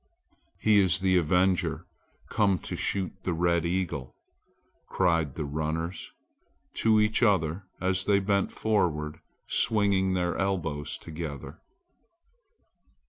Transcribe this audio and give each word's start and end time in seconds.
"He 0.59 0.79
is 0.81 0.97
the 1.01 1.15
avenger 1.17 1.85
come 2.27 2.57
to 2.57 2.75
shoot 2.75 3.11
the 3.21 3.33
red 3.35 3.67
eagle," 3.67 4.15
cried 4.87 5.35
the 5.35 5.45
runners 5.45 6.09
to 6.77 6.99
each 6.99 7.21
other 7.21 7.65
as 7.79 8.03
they 8.05 8.19
bent 8.19 8.51
forward 8.51 9.19
swinging 9.45 10.15
their 10.15 10.35
elbows 10.39 10.97
together. 10.97 11.61